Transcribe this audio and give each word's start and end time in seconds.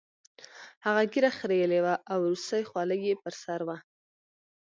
هغه 0.85 1.01
ږیره 1.11 1.31
خریلې 1.39 1.79
وه 1.85 1.95
او 2.11 2.17
روسۍ 2.29 2.63
خولۍ 2.69 2.99
یې 3.07 3.13
په 3.21 3.29
سر 3.41 3.59
وه 3.67 3.77